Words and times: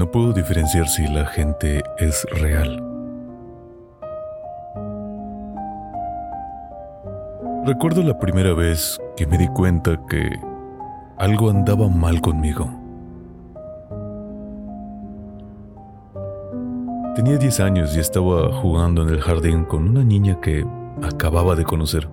No 0.00 0.10
puedo 0.10 0.32
diferenciar 0.32 0.88
si 0.88 1.06
la 1.06 1.26
gente 1.26 1.82
es 1.98 2.24
real. 2.40 2.82
Recuerdo 7.66 8.02
la 8.02 8.18
primera 8.18 8.54
vez 8.54 8.98
que 9.14 9.26
me 9.26 9.36
di 9.36 9.46
cuenta 9.48 10.00
que 10.08 10.30
algo 11.18 11.50
andaba 11.50 11.86
mal 11.90 12.22
conmigo. 12.22 12.70
Tenía 17.14 17.36
10 17.36 17.60
años 17.60 17.94
y 17.94 18.00
estaba 18.00 18.54
jugando 18.54 19.02
en 19.02 19.10
el 19.10 19.20
jardín 19.20 19.66
con 19.66 19.86
una 19.86 20.02
niña 20.02 20.40
que 20.40 20.66
acababa 21.02 21.54
de 21.56 21.64
conocer. 21.64 22.08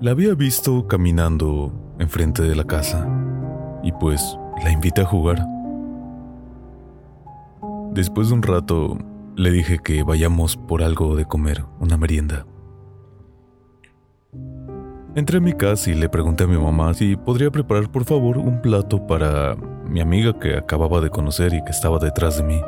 La 0.00 0.12
había 0.12 0.32
visto 0.32 0.88
caminando 0.88 1.70
enfrente 1.98 2.44
de 2.44 2.56
la 2.56 2.64
casa 2.64 3.06
y 3.82 3.92
pues 3.92 4.38
la 4.62 4.70
invité 4.70 5.02
a 5.02 5.06
jugar. 5.06 5.46
Después 7.92 8.28
de 8.28 8.34
un 8.34 8.42
rato, 8.42 8.98
le 9.36 9.50
dije 9.50 9.78
que 9.78 10.02
vayamos 10.02 10.56
por 10.56 10.82
algo 10.82 11.16
de 11.16 11.24
comer, 11.24 11.64
una 11.80 11.96
merienda. 11.96 12.46
Entré 15.14 15.38
a 15.38 15.40
mi 15.40 15.54
casa 15.54 15.90
y 15.90 15.94
le 15.94 16.08
pregunté 16.08 16.44
a 16.44 16.46
mi 16.46 16.56
mamá 16.56 16.94
si 16.94 17.16
podría 17.16 17.50
preparar 17.50 17.90
por 17.90 18.04
favor 18.04 18.38
un 18.38 18.62
plato 18.62 19.06
para 19.08 19.56
mi 19.88 20.00
amiga 20.00 20.38
que 20.38 20.56
acababa 20.56 21.00
de 21.00 21.10
conocer 21.10 21.52
y 21.52 21.64
que 21.64 21.70
estaba 21.70 21.98
detrás 21.98 22.36
de 22.36 22.44
mí. 22.44 22.60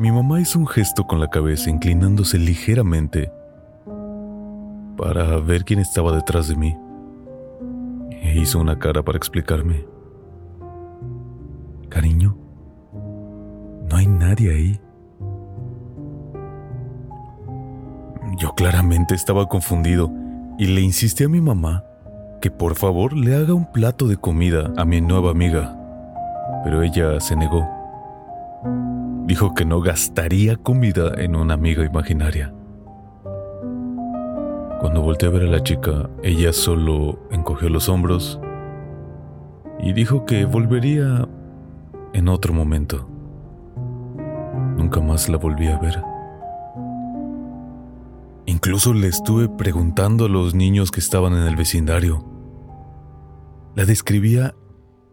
Mi 0.00 0.10
mamá 0.10 0.40
hizo 0.40 0.58
un 0.58 0.66
gesto 0.66 1.06
con 1.06 1.20
la 1.20 1.28
cabeza 1.28 1.70
inclinándose 1.70 2.38
ligeramente 2.38 3.30
para 4.96 5.38
ver 5.38 5.64
quién 5.64 5.78
estaba 5.78 6.14
detrás 6.14 6.48
de 6.48 6.56
mí. 6.56 6.76
E 8.10 8.40
hizo 8.40 8.58
una 8.58 8.78
cara 8.78 9.04
para 9.04 9.18
explicarme. 9.18 9.97
Cariño, 11.88 12.36
no 13.88 13.96
hay 13.96 14.06
nadie 14.06 14.50
ahí. 14.50 14.80
Yo 18.36 18.54
claramente 18.54 19.14
estaba 19.14 19.46
confundido 19.46 20.12
y 20.58 20.66
le 20.66 20.80
insistí 20.80 21.24
a 21.24 21.28
mi 21.28 21.40
mamá 21.40 21.84
que 22.40 22.50
por 22.50 22.76
favor 22.76 23.14
le 23.14 23.34
haga 23.34 23.54
un 23.54 23.72
plato 23.72 24.06
de 24.06 24.16
comida 24.16 24.72
a 24.76 24.84
mi 24.84 25.00
nueva 25.00 25.30
amiga, 25.30 25.76
pero 26.62 26.82
ella 26.82 27.18
se 27.20 27.36
negó. 27.36 27.66
Dijo 29.24 29.54
que 29.54 29.64
no 29.64 29.80
gastaría 29.80 30.56
comida 30.56 31.12
en 31.16 31.36
una 31.36 31.54
amiga 31.54 31.84
imaginaria. 31.84 32.52
Cuando 34.80 35.02
volteé 35.02 35.28
a 35.28 35.32
ver 35.32 35.42
a 35.42 35.50
la 35.50 35.62
chica, 35.62 36.08
ella 36.22 36.52
solo 36.52 37.18
encogió 37.30 37.68
los 37.68 37.88
hombros 37.88 38.40
y 39.80 39.92
dijo 39.92 40.24
que 40.24 40.44
volvería 40.44 41.28
en 42.18 42.28
otro 42.28 42.52
momento. 42.52 43.08
Nunca 44.76 45.00
más 45.00 45.28
la 45.28 45.38
volví 45.38 45.68
a 45.68 45.78
ver. 45.78 46.02
Incluso 48.46 48.92
le 48.92 49.08
estuve 49.08 49.48
preguntando 49.48 50.24
a 50.24 50.28
los 50.28 50.54
niños 50.54 50.90
que 50.90 51.00
estaban 51.00 51.32
en 51.34 51.44
el 51.44 51.56
vecindario. 51.56 52.24
La 53.74 53.84
describía 53.84 54.54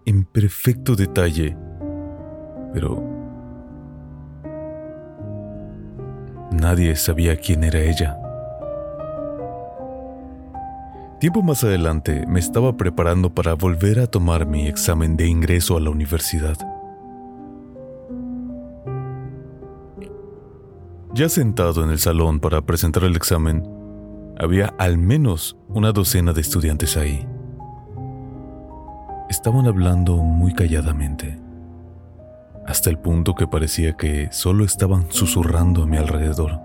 en 0.06 0.24
perfecto 0.26 0.96
detalle, 0.96 1.56
pero 2.74 3.04
nadie 6.52 6.96
sabía 6.96 7.38
quién 7.38 7.64
era 7.64 7.82
ella. 7.82 8.18
Tiempo 11.20 11.42
más 11.44 11.64
adelante 11.64 12.26
me 12.28 12.40
estaba 12.40 12.78
preparando 12.78 13.34
para 13.34 13.54
volver 13.54 14.00
a 14.00 14.08
tomar 14.08 14.46
mi 14.46 14.68
examen 14.68 15.18
de 15.18 15.28
ingreso 15.28 15.78
a 15.78 15.80
la 15.80 15.90
universidad. 15.90 16.75
Ya 21.16 21.30
sentado 21.30 21.82
en 21.82 21.92
el 21.92 22.00
salón 22.00 22.42
para 22.42 22.62
presentar 22.64 23.06
el 23.06 23.16
examen, 23.16 23.64
había 24.38 24.76
al 24.78 24.98
menos 24.98 25.56
una 25.70 25.94
docena 25.94 26.34
de 26.34 26.42
estudiantes 26.42 26.98
ahí. 26.98 27.26
Estaban 29.30 29.66
hablando 29.66 30.18
muy 30.18 30.54
calladamente, 30.54 31.40
hasta 32.68 32.90
el 32.90 33.00
punto 33.00 33.34
que 33.34 33.48
parecía 33.48 33.94
que 33.94 34.28
solo 34.34 34.66
estaban 34.66 35.06
susurrando 35.08 35.84
a 35.84 35.86
mi 35.86 35.96
alrededor. 35.96 36.60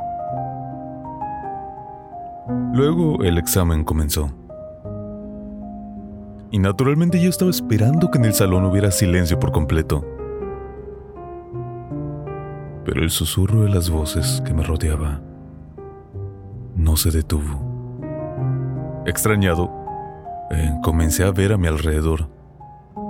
Luego 2.74 3.22
el 3.22 3.38
examen 3.38 3.84
comenzó. 3.84 4.32
Y 6.50 6.58
naturalmente 6.58 7.22
yo 7.22 7.30
estaba 7.30 7.52
esperando 7.52 8.10
que 8.10 8.18
en 8.18 8.24
el 8.24 8.34
salón 8.34 8.64
hubiera 8.64 8.90
silencio 8.90 9.38
por 9.38 9.52
completo 9.52 10.04
pero 12.90 13.04
el 13.04 13.10
susurro 13.12 13.62
de 13.62 13.68
las 13.68 13.88
voces 13.88 14.42
que 14.44 14.52
me 14.52 14.64
rodeaba 14.64 15.20
no 16.74 16.96
se 16.96 17.12
detuvo. 17.12 18.02
Extrañado, 19.06 19.70
eh, 20.50 20.72
comencé 20.82 21.22
a 21.22 21.30
ver 21.30 21.52
a 21.52 21.56
mi 21.56 21.68
alrededor 21.68 22.28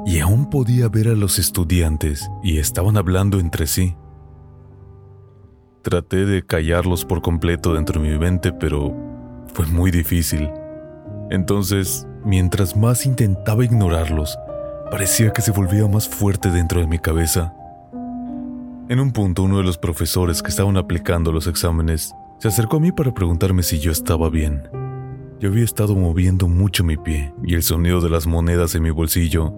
y 0.04 0.18
aún 0.18 0.50
podía 0.50 0.90
ver 0.90 1.08
a 1.08 1.14
los 1.14 1.38
estudiantes 1.38 2.30
y 2.42 2.58
estaban 2.58 2.98
hablando 2.98 3.40
entre 3.40 3.66
sí. 3.66 3.96
Traté 5.80 6.26
de 6.26 6.44
callarlos 6.44 7.06
por 7.06 7.22
completo 7.22 7.72
dentro 7.72 8.02
de 8.02 8.10
mi 8.10 8.18
mente, 8.18 8.52
pero 8.52 8.94
fue 9.54 9.64
muy 9.64 9.90
difícil. 9.90 10.50
Entonces, 11.30 12.06
mientras 12.22 12.76
más 12.76 13.06
intentaba 13.06 13.64
ignorarlos, 13.64 14.38
parecía 14.90 15.32
que 15.32 15.40
se 15.40 15.52
volvía 15.52 15.88
más 15.88 16.06
fuerte 16.06 16.50
dentro 16.50 16.82
de 16.82 16.86
mi 16.86 16.98
cabeza. 16.98 17.54
En 18.90 18.98
un 18.98 19.12
punto, 19.12 19.44
uno 19.44 19.58
de 19.58 19.62
los 19.62 19.78
profesores 19.78 20.42
que 20.42 20.48
estaban 20.48 20.76
aplicando 20.76 21.30
los 21.30 21.46
exámenes 21.46 22.12
se 22.40 22.48
acercó 22.48 22.78
a 22.78 22.80
mí 22.80 22.90
para 22.90 23.14
preguntarme 23.14 23.62
si 23.62 23.78
yo 23.78 23.92
estaba 23.92 24.28
bien. 24.30 24.68
Yo 25.38 25.50
había 25.50 25.62
estado 25.62 25.94
moviendo 25.94 26.48
mucho 26.48 26.82
mi 26.82 26.96
pie 26.96 27.32
y 27.44 27.54
el 27.54 27.62
sonido 27.62 28.00
de 28.00 28.10
las 28.10 28.26
monedas 28.26 28.74
en 28.74 28.82
mi 28.82 28.90
bolsillo 28.90 29.54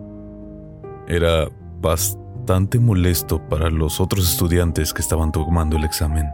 era 1.09 1.49
bastante 1.81 2.79
molesto 2.79 3.41
para 3.49 3.71
los 3.71 4.03
otros 4.03 4.31
estudiantes 4.31 4.93
que 4.93 5.01
estaban 5.01 5.33
tomando 5.33 5.79
el 5.79 5.85
examen. 5.85 6.27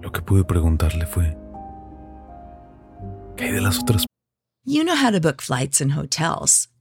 Lo 0.00 0.10
que 0.10 0.22
pude 0.22 0.44
preguntarle 0.44 1.04
fue, 1.04 1.36
¿qué 3.36 3.44
hay 3.44 3.52
de 3.52 3.60
las 3.60 3.78
otras 3.78 4.06
You 4.64 4.82
know 4.82 4.96
how 4.96 5.10
to 5.10 5.20
book 5.20 5.42
flights 5.42 5.82
and 5.82 5.92
hotels. 5.92 6.68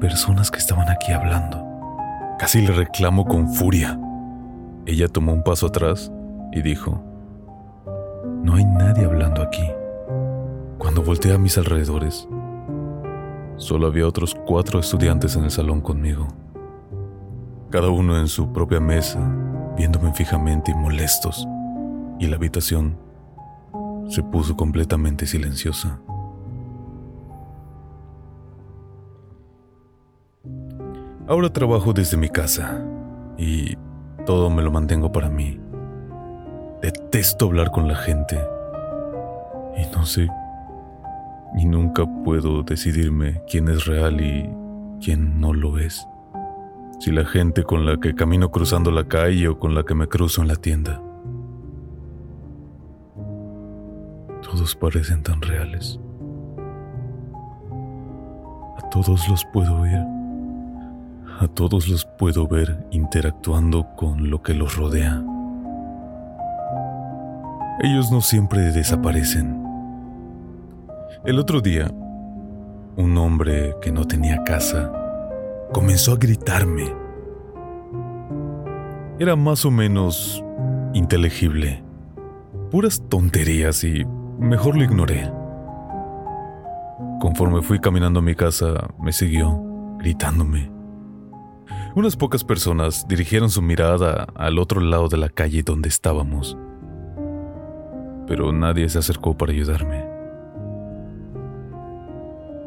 Personas 0.00 0.50
que 0.50 0.56
estaban 0.56 0.88
aquí 0.88 1.12
hablando. 1.12 1.62
Casi 2.38 2.62
le 2.62 2.72
reclamo 2.72 3.26
con 3.26 3.52
furia. 3.52 4.00
Ella 4.86 5.06
tomó 5.06 5.34
un 5.34 5.42
paso 5.42 5.66
atrás 5.66 6.10
y 6.50 6.62
dijo, 6.62 7.04
No 8.42 8.54
hay 8.54 8.64
nadie 8.64 9.04
hablando 9.04 9.42
aquí. 9.42 9.70
Cuando 10.78 11.02
volteé 11.02 11.34
a 11.34 11.38
mis 11.38 11.58
alrededores, 11.58 12.26
solo 13.56 13.86
había 13.86 14.08
otros 14.08 14.34
cuatro 14.46 14.80
estudiantes 14.80 15.36
en 15.36 15.44
el 15.44 15.50
salón 15.50 15.82
conmigo. 15.82 16.26
Cada 17.68 17.90
uno 17.90 18.18
en 18.18 18.28
su 18.28 18.50
propia 18.50 18.80
mesa, 18.80 19.20
viéndome 19.76 20.14
fijamente 20.14 20.70
y 20.70 20.74
molestos, 20.74 21.46
y 22.18 22.28
la 22.28 22.36
habitación 22.36 22.96
se 24.08 24.22
puso 24.22 24.56
completamente 24.56 25.26
silenciosa. 25.26 26.00
Ahora 31.28 31.50
trabajo 31.50 31.92
desde 31.92 32.16
mi 32.16 32.28
casa 32.28 32.84
y 33.38 33.76
todo 34.26 34.50
me 34.50 34.62
lo 34.62 34.72
mantengo 34.72 35.12
para 35.12 35.30
mí. 35.30 35.60
Detesto 36.82 37.46
hablar 37.46 37.70
con 37.70 37.86
la 37.86 37.94
gente 37.94 38.38
y 39.76 39.96
no 39.96 40.04
sé, 40.04 40.28
y 41.56 41.64
nunca 41.64 42.04
puedo 42.24 42.62
decidirme 42.62 43.40
quién 43.48 43.68
es 43.68 43.86
real 43.86 44.20
y 44.20 44.50
quién 45.00 45.40
no 45.40 45.54
lo 45.54 45.78
es. 45.78 46.06
Si 46.98 47.10
la 47.10 47.24
gente 47.24 47.62
con 47.62 47.86
la 47.86 47.98
que 47.98 48.14
camino 48.14 48.50
cruzando 48.50 48.90
la 48.90 49.04
calle 49.04 49.48
o 49.48 49.58
con 49.58 49.74
la 49.74 49.84
que 49.84 49.94
me 49.94 50.08
cruzo 50.08 50.42
en 50.42 50.48
la 50.48 50.56
tienda. 50.56 51.00
Todos 54.42 54.74
parecen 54.74 55.22
tan 55.22 55.40
reales. 55.40 55.98
A 58.76 58.88
todos 58.90 59.28
los 59.28 59.44
puedo 59.46 59.80
oír. 59.80 60.11
A 61.42 61.48
todos 61.48 61.88
los 61.88 62.04
puedo 62.04 62.46
ver 62.46 62.86
interactuando 62.92 63.96
con 63.96 64.30
lo 64.30 64.44
que 64.44 64.54
los 64.54 64.76
rodea. 64.76 65.24
Ellos 67.80 68.12
no 68.12 68.20
siempre 68.20 68.70
desaparecen. 68.70 69.60
El 71.24 71.40
otro 71.40 71.60
día, 71.60 71.90
un 72.96 73.18
hombre 73.18 73.74
que 73.82 73.90
no 73.90 74.04
tenía 74.04 74.44
casa 74.44 74.92
comenzó 75.72 76.12
a 76.12 76.16
gritarme. 76.16 76.94
Era 79.18 79.34
más 79.34 79.64
o 79.64 79.72
menos 79.72 80.44
inteligible. 80.94 81.82
Puras 82.70 83.02
tonterías 83.08 83.82
y 83.82 84.04
mejor 84.38 84.76
lo 84.76 84.84
ignoré. 84.84 85.28
Conforme 87.20 87.62
fui 87.62 87.80
caminando 87.80 88.20
a 88.20 88.22
mi 88.22 88.36
casa, 88.36 88.90
me 89.00 89.12
siguió, 89.12 89.60
gritándome. 89.98 90.81
Unas 91.94 92.16
pocas 92.16 92.42
personas 92.42 93.06
dirigieron 93.06 93.50
su 93.50 93.60
mirada 93.60 94.26
al 94.34 94.58
otro 94.58 94.80
lado 94.80 95.08
de 95.08 95.18
la 95.18 95.28
calle 95.28 95.62
donde 95.62 95.90
estábamos, 95.90 96.56
pero 98.26 98.50
nadie 98.50 98.88
se 98.88 98.98
acercó 98.98 99.36
para 99.36 99.52
ayudarme. 99.52 100.02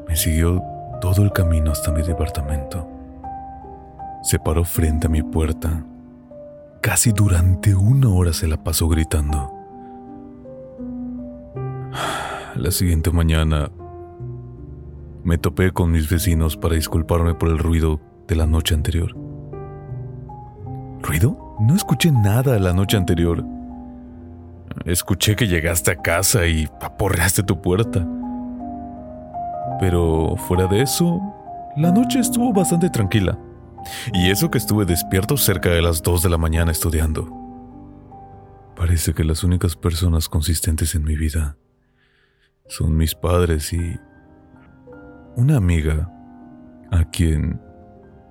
Me 0.07 0.15
siguió 0.15 0.61
todo 1.01 1.23
el 1.23 1.31
camino 1.31 1.71
hasta 1.71 1.91
mi 1.91 2.03
departamento. 2.03 2.87
Se 4.21 4.37
paró 4.37 4.63
frente 4.63 5.07
a 5.07 5.09
mi 5.09 5.23
puerta. 5.23 5.83
Casi 6.81 7.11
durante 7.11 7.73
una 7.73 8.09
hora 8.09 8.31
se 8.31 8.47
la 8.47 8.63
pasó 8.63 8.87
gritando. 8.87 9.51
La 12.55 12.69
siguiente 12.69 13.09
mañana 13.09 13.71
me 15.23 15.39
topé 15.39 15.71
con 15.71 15.91
mis 15.91 16.07
vecinos 16.07 16.57
para 16.57 16.75
disculparme 16.75 17.33
por 17.33 17.49
el 17.49 17.57
ruido 17.57 17.99
de 18.27 18.35
la 18.35 18.45
noche 18.45 18.73
anterior. 18.73 19.15
¿Ruido? 21.01 21.55
No 21.59 21.75
escuché 21.75 22.11
nada 22.11 22.59
la 22.59 22.73
noche 22.73 22.97
anterior. 22.97 23.43
Escuché 24.85 25.35
que 25.35 25.47
llegaste 25.47 25.91
a 25.91 25.95
casa 25.95 26.47
y 26.47 26.67
aporreaste 26.81 27.43
tu 27.43 27.61
puerta. 27.61 28.05
Pero 29.79 30.35
fuera 30.47 30.67
de 30.67 30.81
eso, 30.81 31.21
la 31.77 31.91
noche 31.91 32.19
estuvo 32.19 32.51
bastante 32.53 32.89
tranquila. 32.89 33.37
Y 34.13 34.29
eso 34.29 34.49
que 34.49 34.57
estuve 34.57 34.85
despierto 34.85 35.37
cerca 35.37 35.69
de 35.69 35.81
las 35.81 36.01
2 36.01 36.23
de 36.23 36.29
la 36.29 36.37
mañana 36.37 36.71
estudiando. 36.71 37.29
Parece 38.75 39.13
que 39.13 39.23
las 39.23 39.43
únicas 39.43 39.75
personas 39.75 40.27
consistentes 40.27 40.95
en 40.95 41.03
mi 41.03 41.15
vida 41.15 41.57
son 42.67 42.97
mis 42.97 43.15
padres 43.15 43.71
y 43.71 43.99
una 45.35 45.57
amiga 45.57 46.11
a 46.91 47.05
quien 47.05 47.61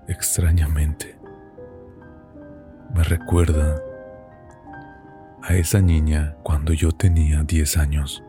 extrañamente 0.09 1.15
me 2.95 3.03
recuerda 3.03 3.83
a 5.43 5.55
esa 5.57 5.81
niña 5.81 6.37
cuando 6.45 6.73
yo 6.73 6.93
tenía 6.93 7.43
10 7.43 7.77
años. 7.77 8.23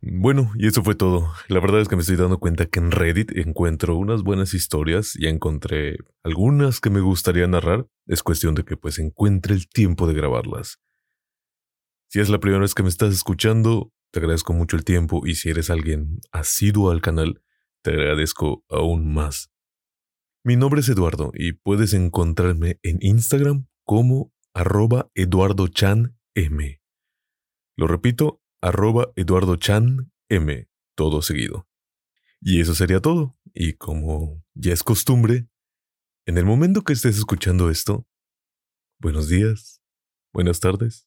Bueno, 0.00 0.52
y 0.56 0.66
eso 0.66 0.82
fue 0.82 0.94
todo. 0.94 1.32
La 1.48 1.60
verdad 1.60 1.80
es 1.80 1.88
que 1.88 1.96
me 1.96 2.00
estoy 2.00 2.16
dando 2.16 2.38
cuenta 2.38 2.66
que 2.66 2.78
en 2.78 2.90
Reddit 2.90 3.36
encuentro 3.36 3.96
unas 3.96 4.22
buenas 4.22 4.54
historias 4.54 5.14
y 5.16 5.26
encontré 5.26 5.98
algunas 6.24 6.80
que 6.80 6.90
me 6.90 7.00
gustaría 7.00 7.46
narrar. 7.46 7.86
Es 8.06 8.22
cuestión 8.22 8.54
de 8.54 8.64
que 8.64 8.76
pues 8.76 8.98
encuentre 8.98 9.54
el 9.54 9.68
tiempo 9.68 10.06
de 10.06 10.14
grabarlas. 10.14 10.78
Si 12.16 12.20
es 12.20 12.30
la 12.30 12.40
primera 12.40 12.62
vez 12.62 12.72
que 12.72 12.82
me 12.82 12.88
estás 12.88 13.12
escuchando, 13.12 13.92
te 14.10 14.20
agradezco 14.20 14.54
mucho 14.54 14.78
el 14.78 14.86
tiempo 14.86 15.26
y 15.26 15.34
si 15.34 15.50
eres 15.50 15.68
alguien 15.68 16.18
asiduo 16.32 16.90
al 16.90 17.02
canal, 17.02 17.42
te 17.82 17.90
agradezco 17.90 18.64
aún 18.70 19.12
más. 19.12 19.52
Mi 20.42 20.56
nombre 20.56 20.80
es 20.80 20.88
Eduardo 20.88 21.30
y 21.34 21.52
puedes 21.52 21.92
encontrarme 21.92 22.80
en 22.82 22.96
Instagram 23.02 23.66
como 23.84 24.32
arroba 24.54 25.10
eduardochanm. 25.14 26.16
Lo 27.76 27.86
repito, 27.86 28.40
arroba 28.62 29.12
eduardochanm, 29.14 30.10
todo 30.94 31.20
seguido. 31.20 31.68
Y 32.40 32.62
eso 32.62 32.74
sería 32.74 33.00
todo. 33.00 33.36
Y 33.52 33.74
como 33.74 34.42
ya 34.54 34.72
es 34.72 34.82
costumbre, 34.82 35.50
en 36.24 36.38
el 36.38 36.46
momento 36.46 36.80
que 36.80 36.94
estés 36.94 37.18
escuchando 37.18 37.68
esto, 37.68 38.08
buenos 39.00 39.28
días, 39.28 39.82
buenas 40.32 40.60
tardes 40.60 41.06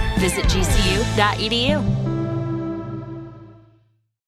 Visit 0.17 0.45
gcu.edu. 0.47 2.00